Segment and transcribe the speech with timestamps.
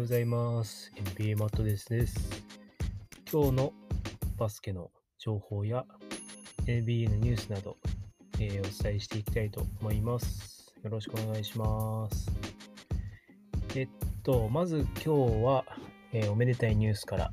[0.00, 0.90] ようございます。
[0.96, 2.42] NBA マットですです。
[3.30, 3.72] 今日の
[4.38, 5.84] バスケの情報や
[6.66, 7.76] NBA のニュースなど、
[8.38, 10.74] えーお伝えしていきたいと思います。
[10.82, 12.30] よろしくお願いします。
[13.76, 13.88] えっ
[14.22, 15.64] と、まず今日は、
[16.14, 17.30] えーおめでたいニュースから、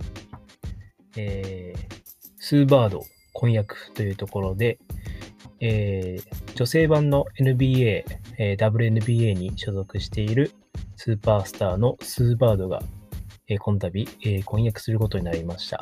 [1.16, 1.96] えー
[2.38, 4.78] スーバード婚約というところで、
[5.62, 8.04] えー女性版の NBA、
[8.40, 10.52] えー WNBA に所属している
[11.08, 12.84] スーパースターのスーバードが、
[13.48, 15.80] えー、この度、えー婚約することになりました。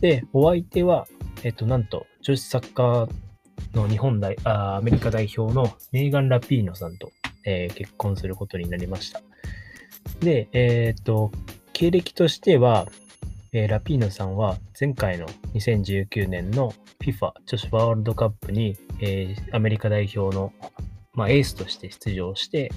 [0.00, 1.06] で、お相手は、
[1.44, 3.10] えっ、と、なんと、女子サッカー
[3.72, 7.12] の日本代、あアメリカ代表のメーガン・ラピーノさんと、
[7.44, 9.22] え結婚することになりました。
[10.18, 11.30] で、えっ、と、
[11.72, 12.88] 経歴としては、
[13.52, 20.52] えーラピーノさんは前回の2019年の FIFA 女子ワールドカップに、えーアメリカ代表の、
[21.12, 22.72] まあ、エースとして出場して、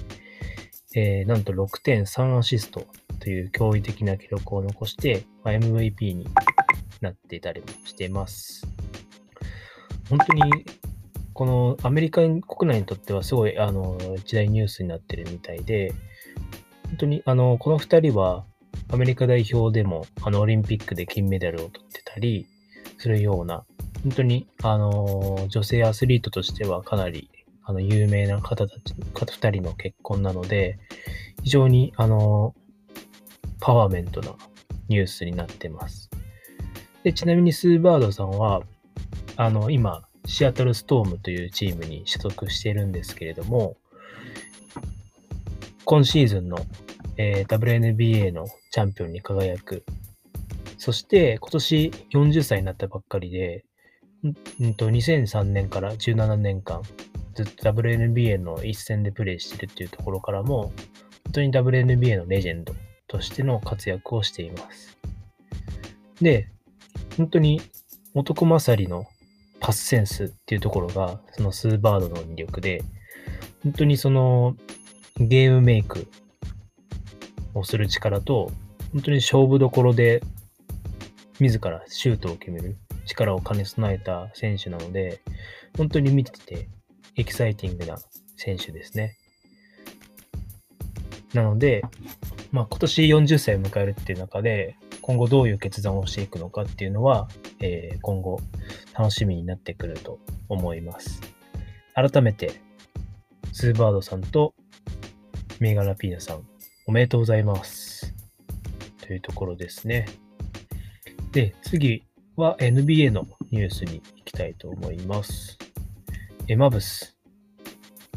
[0.94, 2.86] えーなんと6.3アシスト
[3.18, 6.26] という驚異的な記録を残して、まあ、MVP に
[7.00, 8.66] なっていたりもしています。
[10.08, 10.42] 本当に、
[11.32, 15.94] このアメリカ国内にとってはすごいあの一大ニュースになってるみたいで、
[16.88, 18.44] 本当にあのこの2人は
[18.90, 22.46] アメリカ代表でもあのオリンピックで金メダルを取ってたり
[22.98, 23.64] するような、
[24.02, 27.30] 本当にあの女性アスリートとしてはかなり
[27.64, 30.78] あの有名な方たち、方2人の結婚なので、
[31.42, 32.54] 非常にあの
[33.60, 34.34] パワーメントな
[34.88, 36.10] ニュースになってます。
[37.04, 38.62] でちなみにスーバードさんは、
[39.36, 43.76] あの今、シアトルストームというチームに所属しているんですけれども、
[45.84, 46.58] 今シーズンの、
[47.16, 49.84] えー WNBA のチャンピオンに輝く、
[50.78, 53.64] そして今年40歳になったばっかりで、
[54.60, 56.82] んんと2003年から17年間、
[57.34, 60.72] ずっと WNBA の一戦でプレーしてるっていうところからも、
[61.24, 62.74] 本当に WNBA のレジェンド
[63.08, 64.98] としての活躍をしています。
[66.20, 66.48] で、
[67.16, 67.60] 本当に
[68.14, 69.06] 男勝りの
[69.60, 72.82] パスセンスっていうところが、そのスーバードの魅力で、
[73.62, 74.56] 本当にその
[75.18, 76.08] ゲームメイク
[77.54, 78.50] をする力と、
[78.92, 80.22] 本当に勝負どころで
[81.40, 82.76] 自らシュートを決める
[83.06, 85.20] 力を兼ね備えた選手なので、
[85.76, 86.68] 本当に見てて
[87.16, 87.98] エキサイティングな
[88.36, 89.16] 選手ですね。
[91.34, 91.82] なので、
[92.50, 97.28] まあ、今年40歳を迎えるっていう中で、今後どういう決断をしていくのかっていうのは、
[97.60, 98.40] えー今後
[98.94, 100.18] 楽しみになってくると
[100.48, 101.20] 思います。
[101.94, 102.60] 改めて、
[103.52, 104.54] スーバードさんと
[105.60, 106.46] メーガ・ラピーナさん、
[106.86, 108.14] おめでとうございます。
[109.00, 110.06] というところですね。
[111.32, 112.04] で、次
[112.36, 115.58] は NBA のニュースに行きたいと思います。
[116.48, 117.16] エマブス、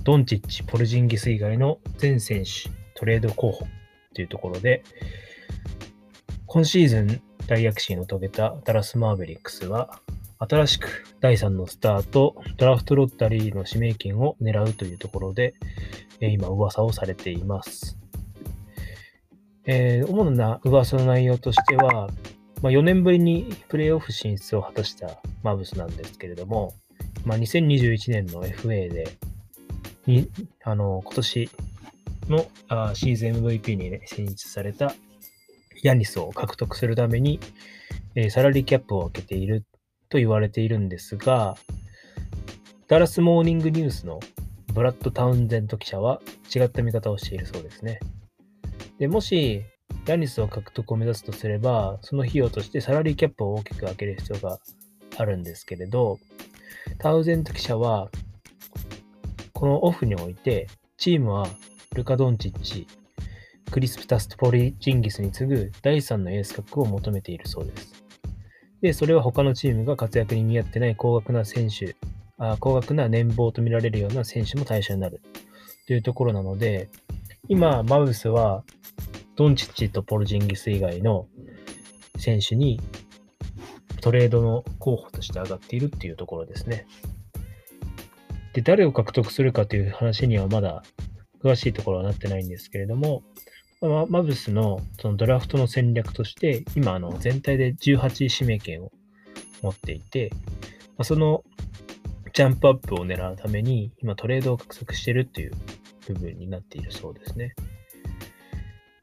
[0.04, 3.68] ドンチッチ、ポルジンギス以外の全選手、トレード候補
[4.16, 4.84] というところで、
[6.48, 10.02] 今シーズン大躍進を遂げたダラス・マーベリックスは、
[10.40, 15.54] 新しく第3のスターとドラフトロッタリーの指名権を狙うというところで、
[16.20, 17.98] 今噂をされています。
[19.68, 22.10] えー主な噂の内容としては、
[22.64, 26.74] まあ、4年ぶりにプレーオフ進出を果たしたマブスなんですけれども、
[27.26, 29.08] まあ、2021年の FA で、
[30.06, 30.30] に
[30.64, 31.50] あの今年
[32.30, 34.94] のあシーズン MVP に、ね、選出された
[35.82, 37.40] ヤニスを獲得するために、
[38.16, 39.66] えーサラリーキャップを開けている
[40.10, 41.56] と言われているんですが、
[42.88, 44.20] ダラスモーニングニュースの
[44.74, 46.22] ブラッド・タウンゼント記者は
[46.54, 48.00] 違った見方をしているそうですね。
[49.00, 49.64] でもし、
[50.06, 54.60] ヤニスを獲得を目指すとすれば、その費用としてサラリーキャップを大きく開ける必要が
[55.18, 56.20] あるんですけれど、
[56.98, 58.10] タウゼント記者は、
[59.54, 61.48] このオフにおいて、チームは
[61.94, 62.88] ルカ・ドンチッチ、
[63.72, 68.06] クリスプタスト・ポリジンギスに次ぐ第3のエース格を求めているそうです。
[68.82, 71.96] で、それは他のチームが活躍に見合ってない高額な選手、
[72.38, 75.22] あ高額な年俸と見られるような選手も対象になる
[75.88, 76.90] というところなので、
[77.48, 78.64] 今、マウスは
[79.36, 81.28] ドンチッチとポルジンギス以外の
[82.18, 82.80] 選手に
[84.06, 86.86] トレードの候補として上がっているっていうところですね。
[88.54, 90.84] で、誰を獲得するかという話にはまだ
[91.44, 93.24] 詳しいところはなってないんですけれども、
[93.82, 98.92] まマブスのそのドラフトの戦略として、今あの全体で18指名権を
[99.64, 100.30] 持っていて、
[101.00, 101.44] まその
[102.32, 105.54] ジャンプアップを狙うために、今トレードを獲得しているっていう
[106.10, 107.56] 部分になっているそうですね。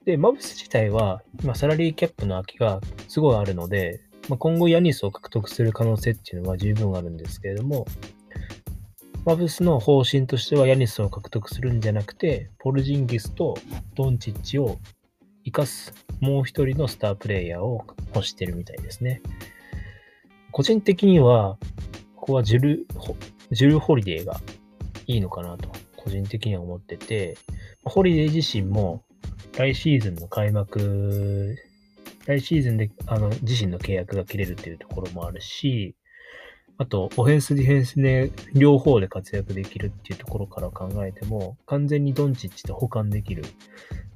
[0.04, 7.86] で、マブス自体は、今サラリーキャップの空きがすごいあるので、まあ、今後ヤニスを獲得する可能性っていうのは十分あるんですけれども、
[9.24, 13.56] マブスの方針としてはヤニスを獲得するんじゃなくて、ポルジンギスと
[13.94, 14.78] ドンチッチを
[15.44, 17.84] 生かすもう一人のスタープレイヤーを
[18.14, 19.22] 欲してるみたいですね。
[20.52, 21.58] 個人的には、
[22.14, 22.86] ここはジュル、
[23.50, 24.40] ジュルー・ホリデーが
[25.06, 27.36] いいのかなと、個人的には思ってて、
[27.84, 29.02] ホリデー自身も
[29.52, 31.56] 来シーズンの開幕、
[32.26, 35.94] 来シーズンであの自身の契約が切れるっていうところもあるし、
[36.78, 43.44] あと、オフェンス、ディフェンスで両方で活躍できるっていうところから考えても、完全にドンチッチと補完できる、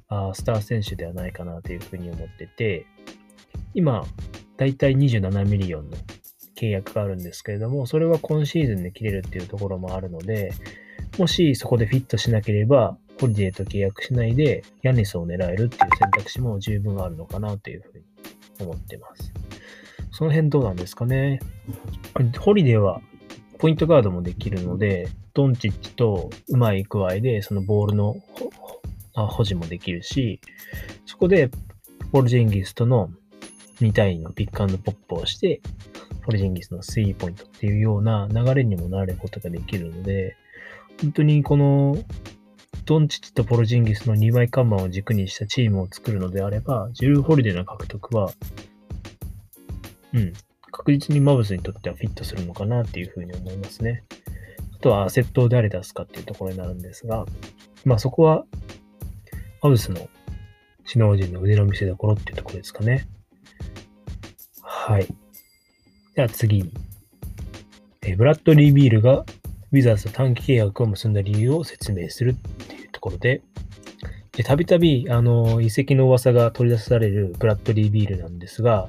[0.09, 2.85] あ、スター選手ではないかなというふうに思ってて、
[3.73, 4.03] 今、
[4.57, 5.97] だいたい27ミリオンの
[6.59, 10.51] 契約があるんですけれども、それは今シーズンで切れるっていうところもあるので、
[11.17, 18.03] もしそこでフィットしなければ、ホリデーと契約しないで、ヤニスを狙えるっていう選択肢も十分あるのかなというふうに
[18.59, 19.33] 思ってます。
[20.11, 21.39] その辺どうなんですかね。
[22.39, 23.01] ホリデーは
[23.59, 28.15] ポイントガードもできるので、ドンチッチとうまい具合でそのボールの
[29.13, 30.39] 保持もできるし、
[31.05, 31.49] そこで
[32.11, 33.09] ポルジンギスとの
[33.81, 35.61] 2対2のピックアンドポップをして、
[36.21, 40.35] ポルジンギスのスリーポイントっていうような流れにもなることができるので、
[41.01, 41.97] 本当にこの
[42.87, 48.31] ドンチッチとポルジンギスの2枚看板を軸にしたチームを作るのであれば、ジュルー・ホリデーの獲得は、
[50.13, 50.31] うん、
[50.71, 54.05] 確実にマブスにとってはフィットするのかなっていうふうに思いますね。
[54.75, 57.25] あとはアセットを誰出すかっていうところになるんですが、
[57.83, 58.45] まあそこは、
[59.61, 60.07] マブスの
[60.85, 63.05] 首脳陣の腕の見せ所っていうところですかね。
[64.61, 65.07] はい。
[66.15, 66.71] では次に、
[68.03, 69.25] えブラッドリー・ビールが
[69.73, 72.37] ウィザーズと短期契約を結んだ理由を説明する
[73.07, 73.41] ころで、
[74.43, 78.87] たびたび、あの、遺跡の噂が取り出されるブラッドリー・ビールなんですが、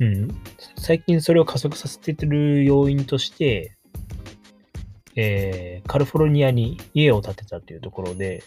[0.00, 0.28] うん、
[0.76, 3.76] 最近それを加速させてる要因として、
[5.16, 8.42] えー、カリフォルニアに家を建てたというところで、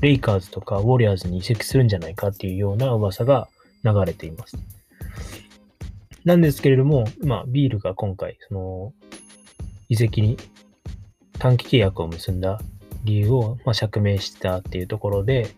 [0.00, 3.48] レイカーズとかウォリアーズに移籍するんじゃないかっていうような噂が
[3.84, 4.56] 流れています。
[6.24, 8.92] なんですけれども、まあ、ビールが今回、その、
[9.88, 10.38] 移籍に
[11.38, 12.60] 短期契約を結んだ
[13.04, 15.48] 理由を、まあ、釈明したっていうところで、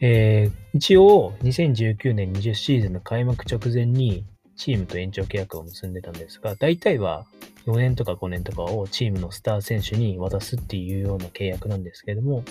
[0.00, 4.24] えー、一応、2019年20シーズンの開幕直前に
[4.56, 7.26] チームと延長契約を結んでたんですが、大体は
[7.66, 12.44] 4年とか5年とかをチームのスター選手に渡すっていうような契約なんですけれども、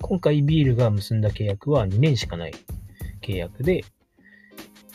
[0.00, 2.54] 今回ビールが結んだ契約は2年しかない
[3.22, 3.84] 契約で、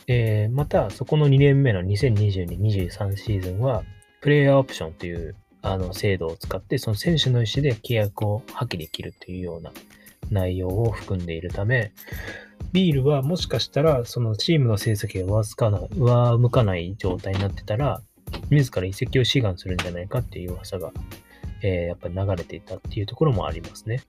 [0.07, 3.83] えー、またそこの2年目の2022-23シーズンは、
[4.21, 9.71] プレイヤーオプションというあの制度を使って、その選手の意思で契約を破棄できるというような
[10.29, 11.93] 内容を含んでいるため、
[12.73, 18.01] ビールはもしかしたら、そのチームの成績が上かな上向かない状態になってたら、
[18.49, 20.91] 自ら移籍を志願するんじゃないかっていう噂が、
[21.61, 24.03] えー、やっぱり流れていたっていうところもありますね。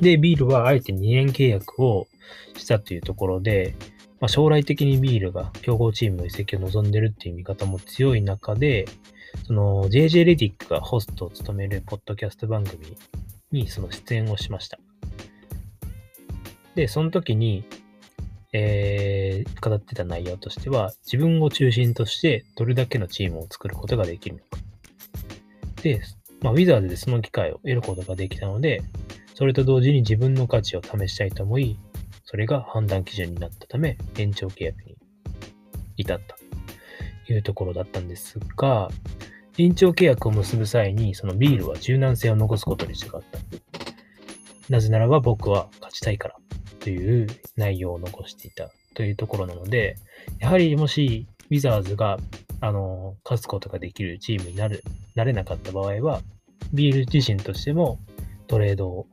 [0.00, 2.08] で、ビールはあえて2年契約を
[2.56, 3.76] したというところで、
[4.20, 8.86] まあ、将来的にビールが強豪チームの移籍を望んでるっていう見方も強い中で、
[9.46, 12.96] その JJ レディックがホストを務めるポッドキャスト番組
[13.52, 14.78] にその出演をしました。
[16.74, 17.64] で、その時に、
[18.52, 24.46] えー、語ってた内容としては、自分を中心としてどれだけのチームを作ることができるのか。
[25.82, 26.00] で、
[26.40, 28.82] まあ、ウィザーズでその機会を得ることができたので、
[29.34, 31.78] それと同時に自分の価値を試したいと思い、
[32.24, 34.96] それが判断基準になったため、延長契約に
[35.96, 36.36] 至った
[37.26, 38.90] というところだったんですが、
[39.56, 43.20] 延長契約を結ぶ際に、そのビールは柔軟性を残すことに違った。
[44.68, 46.36] なぜならば僕は勝ちたいから
[46.80, 49.96] という内容を残していたというところなので、
[50.40, 52.18] やはりもしウィザーズが
[52.60, 54.82] あの勝つことができるチームになる
[55.14, 56.20] なれなかった場合は、
[56.72, 58.00] ビール自身としても
[58.46, 59.06] トレードを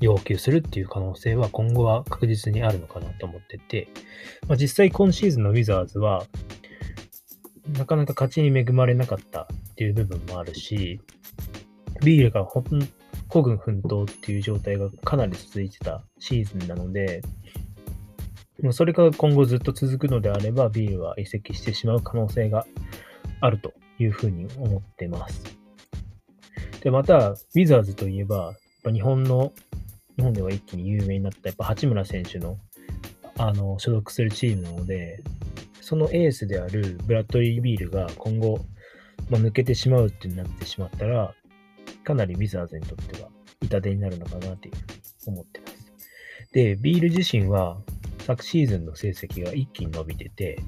[0.00, 3.88] 要求するっていう可能性は今後は確実にあるのかなと思ってて、
[4.48, 6.24] まあ、実際今シーズンのウィザーズは
[7.72, 9.46] なかなか勝ちに恵まれなかったっ
[9.76, 11.00] ていう部分もあるし、
[12.02, 12.64] ビールがほん
[13.28, 17.22] 孤軍奮闘っていう状態がかなり続いてたシーズンなので、
[18.72, 22.66] それが今後ずっと続くのであれば、ビールは移籍してしまう可能性が
[23.40, 25.42] あるというふうに思ってます。
[26.82, 29.52] で、また、ウィザーズといえば、やっぱ日本の、
[30.16, 32.58] 日本では一気に有名になった、やっぱ八村選手の、
[33.38, 35.22] あの、所属するチームなので、
[35.80, 38.60] そのエースであるブラッドリー・ビールが今後、
[39.28, 41.34] まあ、抜けてしまうってなってしまったら、
[42.04, 43.28] かなりウィザーズにとっては
[43.62, 45.92] 痛手になるのかなというふうに思ってます。
[46.52, 47.78] で、ビール自身は
[48.26, 50.58] 昨シーズンの成績が一気に伸びてて、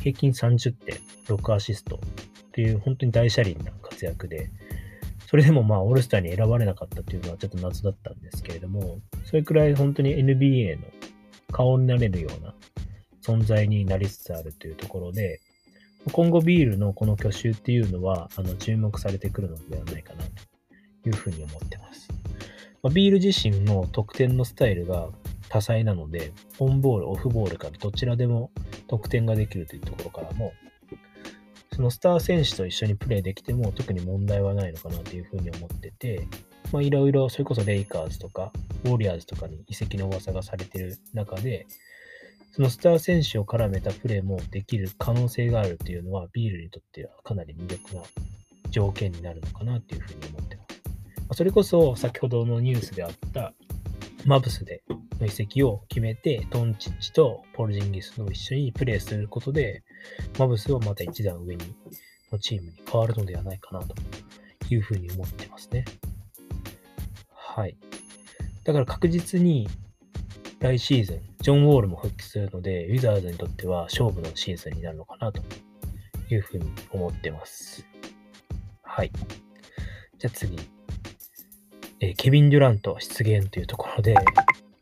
[0.00, 2.00] 平均30点、6アシスト
[2.52, 4.50] という本当に大車輪な活躍で、
[5.26, 10.82] それでもまあオールスターに選ばれなかったというのはちょっと謎だったんですけれども、それくらい本当に NBA の
[11.50, 12.54] 顔になれるような
[13.22, 15.40] 存在になりつつあるというところで、
[16.10, 22.08] 今後ビールのこの去就っていうのは、あの、注目されてくるのではないかなというふうに思ってます。
[22.82, 25.08] ま、ビール自身の得点のスタイルが
[25.48, 28.50] 多彩なので、オンボール、オフボールからどちらでも
[28.88, 30.52] 得点ができるというところからも、
[31.72, 36.26] そのスター選手と一緒にプレーできても特に問題はないのかなというふうに思ってて、
[36.72, 38.52] まあいろいろそれこそレイカーズとか
[38.84, 41.66] ウォリアーズとかに移籍の噂がされている中で、
[42.52, 48.02] そのスター選手を絡めたプレーもできる可能性があるっていうのは、ビールにとってはかなり魅力な
[48.70, 50.62] 条件になるのかなっていうふうに思ってま
[51.30, 51.36] す。
[51.36, 53.54] それこそ先ほどのニュースであった
[54.26, 54.82] マブスで
[55.18, 59.82] の移籍を決めて、トンチッチとポルジンギスの一緒にプレーすることで、
[60.38, 61.64] マブスをまた一段上に
[62.30, 63.94] のチームに変わるのではないかなと
[64.68, 65.86] いうふうに思ってますね。
[67.34, 67.76] はい。
[68.64, 69.68] だから確実に
[70.62, 75.42] 来シーズン、ジョン・ウォールも復帰するので、ウィザーズにとっては勝負のシーズンになるのかなと
[76.30, 77.84] いうふうに思ってます。
[78.82, 79.10] はい。
[80.18, 80.56] じゃあ次。
[81.98, 84.14] えー、ケビン・デュラント出現というところで、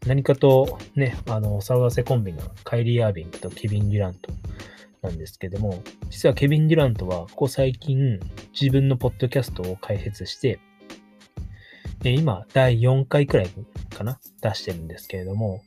[0.07, 4.33] 何かとね、あの、騒がせコンビのカイリー・アービングとケビン・デュラント
[5.01, 8.21] なんですけども、実はケビン・デュラントは、ここ最近、
[8.53, 10.61] 自分のポッドキャストを開設して、
[12.05, 13.51] 今、第4回くらい
[13.95, 15.63] かな出してるんですけれども、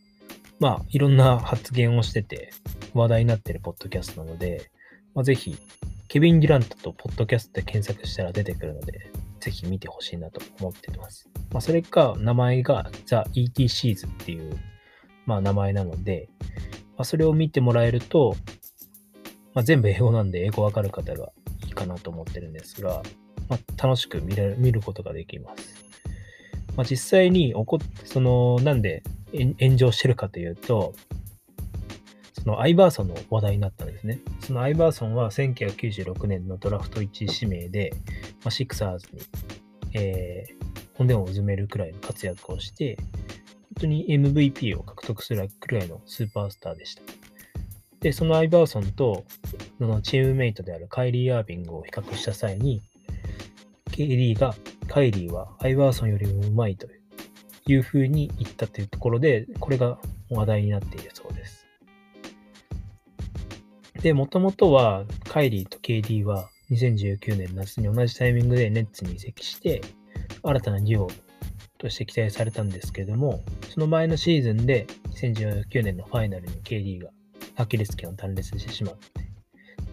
[0.63, 2.51] まあ、いろんな発言をしてて、
[2.93, 4.71] 話題になってるポッドキャストなので、
[5.13, 5.57] まあ、ぜひ、
[6.07, 11.29] ケビン・デュラントとポッドキャストで検索したら出てくるので、ぜひ見てほしいなと思ってます。
[11.51, 14.57] まあ、それか、名前が The ET シーズっていう、
[15.25, 16.29] まあ、名前なので、
[16.95, 18.37] まあ、それを見てもらえると、
[19.53, 21.33] まあ、全部英語なんで英語わかる方が
[21.65, 23.03] いいかなと思ってるんですが、
[23.49, 25.83] まあ、楽しく見れ見ることができます。
[26.77, 30.93] まあ、実際に起こって、その、なんで炎上してるかというと、
[32.43, 34.19] そのアイバーソンの話題になったんですね。
[34.41, 37.93] そのアイバーソンは1996年のドラフト1位指名で、
[38.43, 39.21] まあ、シクサーズに、
[39.93, 43.05] えー、本殿をうずめるくらいの活躍をして、本
[43.81, 47.01] 当に MVP を獲得するくらいのスーパースターでした。
[48.01, 49.23] で、そのアイバーソンと、
[49.79, 52.83] そのチームメイトであるカイリー・アービングを比較した際に、
[53.89, 54.53] ケイリーが、
[54.89, 57.02] カイリーはアイバーソンよりもうまいという
[57.81, 61.65] ふうに言ったというところで、これが話題になっているそうです。
[64.01, 69.81] で、もともとは、カイリーと KD は2019年夏に同じタイミングでネッツに移籍して、
[70.43, 71.11] 新たなデュオ
[71.77, 77.09] として期待されたんですけれども、その前のシーズンで2019年のファイナルに KD が
[77.55, 78.95] アキレス腱を断裂してしまっ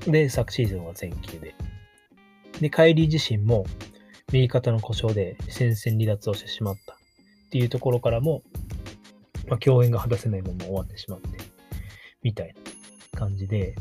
[0.02, 1.54] て、で、昨シーズンは全休で。
[2.60, 3.64] で、カイリー自身も
[4.32, 6.99] 右肩の故障で戦線離脱をしてしまった
[7.50, 8.44] っていうところからも、
[9.48, 11.28] まあ、共演が果たせないまま終わってしまって、
[12.22, 12.54] みたい
[13.12, 13.74] な感じで、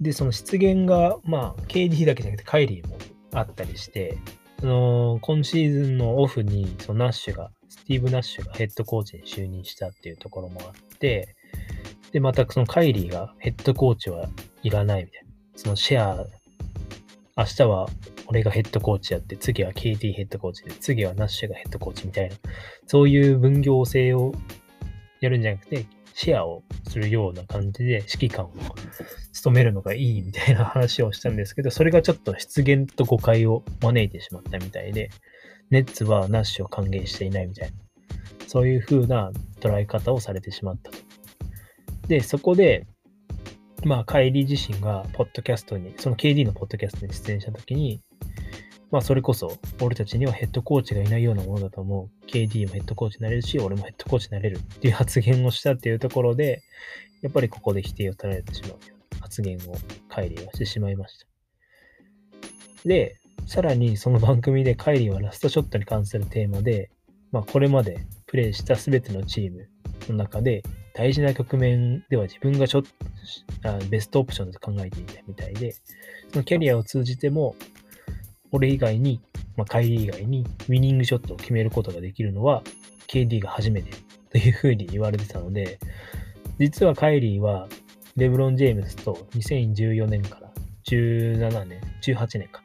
[0.00, 2.96] で、その出現が、まあ、KD だけじゃなくてカイリーも
[3.34, 4.16] あったりして、
[4.60, 11.36] その、今シーズンのオフに、そのナッシュが、スティーブ・ナッシュがヘッドコーチに就任したっていうところもあって、
[12.12, 14.26] で、またそのカイリーがヘッドコーチは
[14.62, 15.28] いらないみたいな。
[15.54, 16.26] そのシェア、
[17.36, 17.88] 明日は
[18.30, 22.36] 俺がヘッドコーチやって、次は KT ヘッドコーチで、次はナッシュがヘッドコーチみたいな、
[22.86, 24.32] そういう分業制を
[25.20, 25.84] やるんじゃなくて、
[26.14, 28.52] シェアをするような感じで指揮官を
[29.32, 35.10] 務めるのがいいみたいな 話をしたんですけど、それがちょっと出現と誤解を招いてしまったみたいで、
[35.70, 37.76] ネッツはナッシュを歓迎していないみたいな、
[38.46, 40.98] そういう風な捉え方をされてしまったと。
[42.06, 42.86] で、そこで、
[43.84, 48.00] まあ、カイリー自身が、ポッドキャストに、その KD のポッドキャストに出演したときに、
[48.90, 52.26] まあ、それこそ、俺たちにはヘッドコーチがいないようなものだと思う。
[52.26, 56.62] KD もヘッドコーチになれるし、俺もヘッドコーチになれるっていう発言をしたっていうところで、
[57.22, 58.78] やっぱりここで否定を取られてしまう
[59.20, 59.76] 発言を
[60.08, 61.26] カイリーはしてしまいました。
[62.84, 66.90] で、さらにその番組でカイリーはラストショットに関するテーマで、
[67.30, 69.68] まあ、これまでプレイした全てのチーム
[70.08, 70.62] の中で、
[70.94, 72.88] 大事な局面では自分がちょっと
[73.88, 75.72] ベストオプションだと考えていたみたいで、
[76.32, 77.54] そのキャリアを通じても、
[78.52, 79.20] 俺以外に、
[79.56, 82.62] まあ、カイリー以外にウィニングショットを決めることができるのは
[83.08, 83.92] KD が初めて
[84.30, 85.78] というふうに言われてたので、
[86.58, 87.68] 実はカイリーは
[88.16, 90.50] レブロン・ジェームスと2014年から
[90.88, 92.62] 17年、18年か、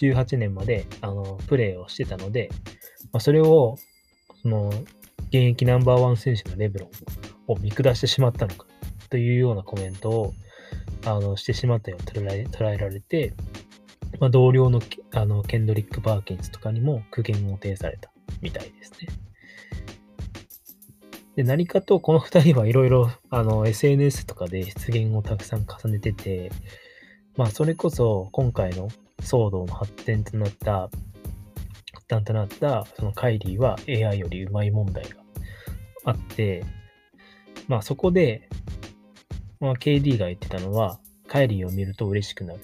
[0.00, 2.50] 18年まであのプレーをしてたので、
[3.12, 3.76] まあ、それを
[4.42, 4.68] その
[5.28, 8.66] 現役ナンバーワン選手のレブロンを見下してしまったのか
[9.10, 10.34] というようなコメントを
[11.04, 13.34] あのしてしまったように捉え捉えられて、
[14.20, 14.80] まあ、同僚の
[15.12, 18.10] あのケンドリック・パーキンスとかにも苦言を呈された
[18.40, 19.08] みたいですね。
[21.36, 26.50] で、何かとこの二人はいろいろ、SNS とかで出現をたくさん重ねてて、
[27.36, 28.88] まあ、それこそ今回の
[29.22, 30.90] 騒動の発展となった、
[31.92, 35.22] 発端となった、そのカイリーは AI よりうまい問題が
[36.04, 36.64] あって、
[37.68, 38.48] まあ、そこで、
[39.60, 40.98] まあ、KD が言ってたのは、
[41.28, 42.60] カイリーを見ると嬉しくなる。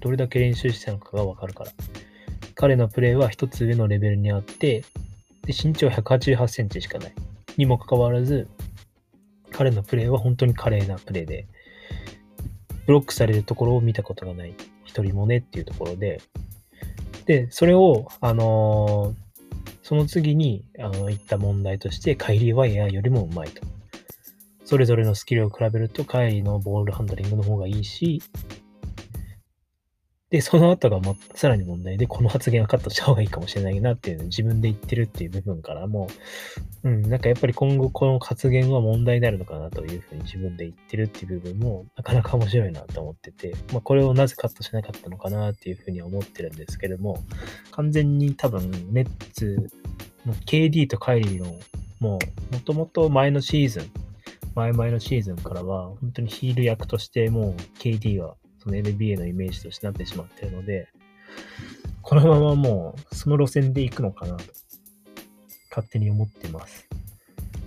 [0.00, 1.72] どれだけ練習してたのかがわかるから。
[2.54, 4.84] 彼のプレーは一つ上のレベルにあって、
[5.44, 7.12] で身長188センチしかない。
[7.56, 8.48] にもかかわらず、
[9.50, 11.46] 彼のプレーは本当に華麗なプレーで、
[12.86, 16.20] ブロックされるところを見たことがない一人もねっていうところで、
[17.26, 19.28] で、それを、あのー、
[19.82, 23.62] その次に、あの、言った問題として、カイリーはエアよりもうまいと。
[24.64, 28.22] それぞれのスキルを比べると、カイリーのボールハンドリングの方がいいし、
[30.30, 36.08] で、その後がもさらに問題で、この発言はカットした方がいいかもしれないなっていうのを自分で言ってるっていう部分からも、
[36.84, 47.24] うん、なんかやっぱり今後この発言は問題になるのかなというふうに自分で言ってるっていう部分も、なかなか面白いなと思ってて、まあこれをなぜカットしなかったのかなっていうふうに思ってるんですけれども、
[47.70, 49.70] 完全に多分ネッツ
[50.26, 51.46] の、KD とカイリーの、
[52.00, 52.18] も
[52.50, 53.90] う、もともと前のシーズン、
[54.54, 58.34] 前々のシーズンからは、本当にヒール役としてもう KD は
[58.68, 60.88] その NBA のイメージとしてなってしまってるので、
[62.02, 64.44] このままもうその路線で行くのかなと、
[65.70, 66.86] 勝手に思ってます。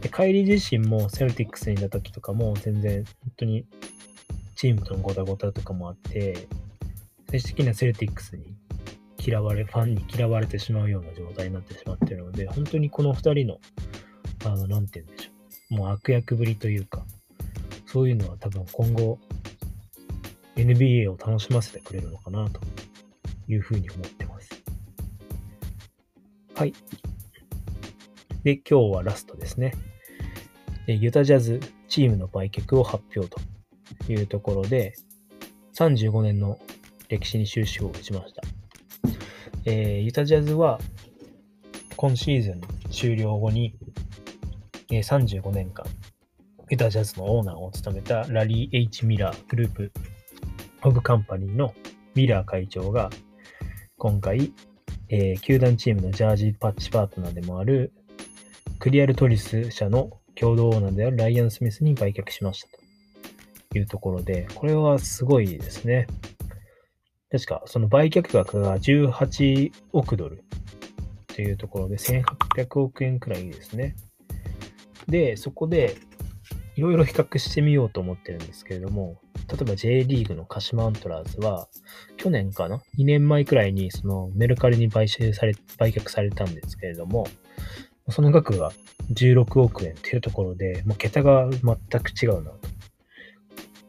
[0.01, 3.65] で、カイリー自身もセルティックスにいた時とかも全然本当に
[4.55, 6.47] チームとのゴタゴタとかもあって、
[7.31, 8.55] 最終的にはセルティックスに
[9.25, 13.57] 嫌われ、ファンに嫌われてしまうような状態になってしまってるので、本当にこの二人の、
[14.45, 15.31] あの、なんて言うんでしょ
[15.71, 15.75] う。
[15.75, 17.05] もう悪役ぶりというか、
[17.87, 19.19] そういうのは多分今後
[20.55, 22.59] NBA を楽しませてくれるのかなと
[23.47, 24.49] いうふうに思ってます。
[26.55, 26.73] はい。
[28.43, 29.73] で、今日はラストですね。
[30.87, 33.39] ユタジャズチームの売却を発表と
[34.11, 34.93] いうところで、
[35.75, 36.59] 35年の
[37.07, 38.41] 歴史に終止符を打ちました。
[39.65, 40.79] えー、ユタジャズは
[41.95, 43.75] 今シーズン終了後に、
[44.91, 45.85] えー、35年間、
[46.69, 49.91] ユタジャズのオーナーを務めたラリー・ H・ ミラーグループ
[50.83, 51.75] オブカンパニーの
[52.15, 53.09] ミラー会長が、
[53.97, 54.51] 今回、
[55.09, 57.93] えー、球団チームのジャージパッチパートナーでもある、
[58.79, 62.67] クリアルトリス社の共同オーナーであるライアン・スミスに売却しました
[63.69, 66.07] というところで、これはすごいですね。
[67.29, 70.43] 確か、その売却額が18億ドル
[71.27, 73.95] というところで、1800億円くらいですね。
[75.07, 75.95] で、そこで、
[76.75, 81.67] いろいろ比較してみようと思ってるんですけれども、例えば J リーグの鹿島アントラーズは、
[82.15, 87.27] 去年かな ?2 年前くらいにそのメルカリに買収され、売却されたんですけれども、
[88.09, 88.71] その額が
[89.13, 92.59] 16億円っていうところで、もう桁が全く違うなと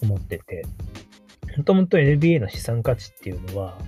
[0.02, 0.64] 思ってて、
[1.56, 3.78] もともと NBA の資産価値っていうのは、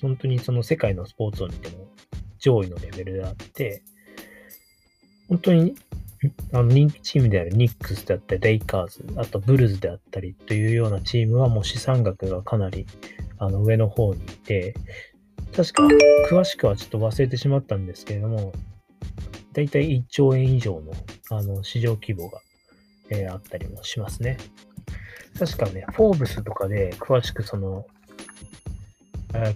[0.00, 1.88] 本当にその世界のスポーツを見ても
[2.38, 3.82] 上位のレベルであって、
[5.28, 5.74] 本当に
[6.52, 12.86] あの人気チームであるニックスであったり、レイカーズ、あとブルーズであったりというようなチームはもう資産額がかなり
[13.38, 14.74] あの上の方にいて、
[15.54, 15.88] 確か
[16.30, 18.52] 詳しくはちょっと忘れてしまったんですけれども、
[19.52, 20.92] だいたい1兆円以上の
[21.30, 22.40] あの市場規模が、
[23.10, 24.36] えー、あったりもしますね。
[25.38, 27.86] 確かね、フォーブスとかで詳しくその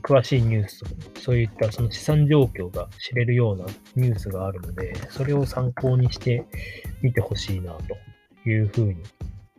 [0.03, 0.83] 詳しいニュース、
[1.21, 3.65] そういったその資産状況が知れるような
[3.97, 6.45] ニュースがあるので、それを参考にして
[7.03, 8.97] みてほしいなというふうに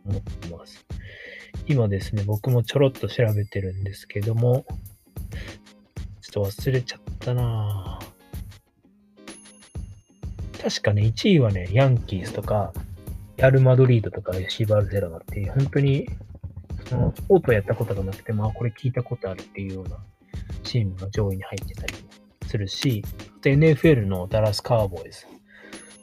[0.06, 0.84] 思ってます。
[1.66, 4.64] 今ですね、僕もちょろっと調べてるんですけども、
[6.20, 7.98] ちょっと忘れちゃったな
[10.62, 12.72] 確かね、1位はね、ヤンキースとか、
[13.36, 16.08] ヤルマドリードとか、シーバルゼロナっていう、本当に
[16.88, 19.96] そのスポーツをやったことがなくて、まあこれ聞いたことあるっていうような
[20.62, 21.94] チームが上位に入ってたり
[22.46, 23.04] するし、
[23.42, 25.26] NFL のダラスカーボーイズ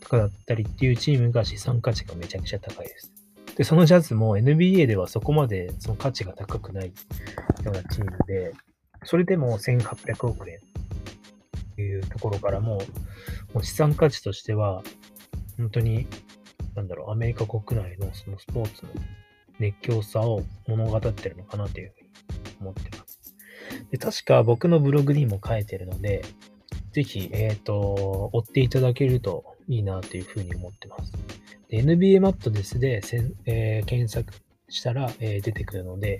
[0.01, 3.13] とかだったりっていうチームが資産価値がめちゃくちゃ高いです。
[3.55, 6.91] で、そのジャズも NBA ではそこまでその価値が高くないよ
[7.65, 8.53] うなチームで、
[9.03, 10.59] それでも1800億円
[11.75, 12.81] というところからも、
[13.53, 14.83] もう資産価値としては、
[15.57, 16.07] 本当に、
[16.75, 18.91] なんだろう、アメリカ国内のそのスポーツの
[19.59, 22.09] 熱狂さを物語ってるのかなというふうに
[22.61, 23.08] 思ってます。
[23.91, 26.23] で確か僕のブログにも書いてるので、
[26.91, 31.13] ぜひ、えっ、ー、と、追っていただけるといいなというふうに思ってます。
[31.69, 33.01] NBA マットですで、
[33.45, 34.33] えー、検索
[34.69, 36.19] したら、えー出てくるので、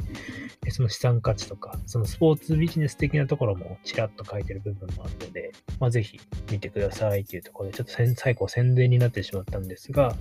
[0.69, 6.19] その資産価値とか、そのスポーツビジネス的なところもちらっと書いてる部分もあるので、まあ、ぜひ
[6.51, 10.15] 見てくださいっていうところで、ちょっと最後宣伝になってしまったんですが、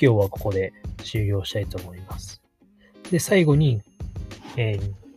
[0.00, 2.40] 今日はここで終了したいと思います。
[3.10, 3.82] で、最後に、
[4.56, 5.07] えー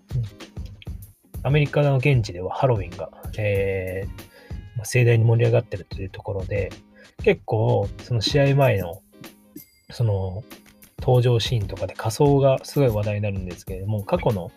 [1.44, 4.32] アメリカの現地ではハロウィンが、えー
[4.84, 6.72] 盛大に盛り上がってるというところで、
[7.24, 9.02] 結構、その試合前の、
[9.92, 10.44] その、
[11.00, 14.52] 登場シーンとかで仮装がすごい話題になるんですけれども、過去の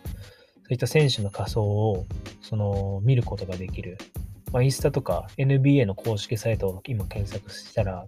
[0.64, 2.06] そういった選手の仮装を
[2.42, 3.96] その見ることができる、
[4.52, 8.06] まあ、インスタとか NBA の公式サイトを今検索したら、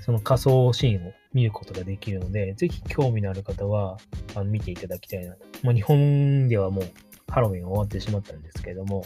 [0.00, 3.96] その仮装シーンを見ることができるので、ぜひ興味のある方は
[4.34, 5.46] あの見ていただきたいなと。
[5.62, 6.84] まあ、日本ではもう
[7.28, 9.04] ハロウィン終わってしまったんですけれども、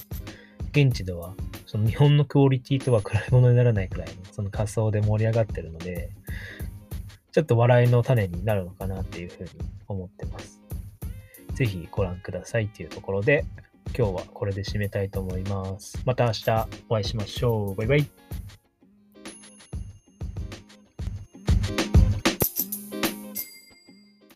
[0.71, 1.35] 現地では
[1.67, 6.11] その日本のクオリティとは比べ物にならないくらいのその仮装で盛り上がってるので、
[7.33, 9.51] ちょっと笑いの種になるのかなっていうふうに
[9.89, 10.63] 思ってます。
[11.55, 13.45] ぜひご覧くださいっていうところで、
[13.97, 16.01] 今日はこれで締めたいと思います。
[16.05, 16.51] また明日
[16.89, 17.75] お会いしましょう。
[17.75, 18.32] バイバイ。